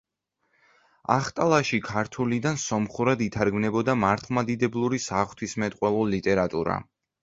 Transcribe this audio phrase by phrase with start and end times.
[1.15, 6.85] ახტალაში ქართულიდან სომხურად ითარგმნებოდა მართლმადიდებლური საღვთისმეტყველო ლიტერატურა.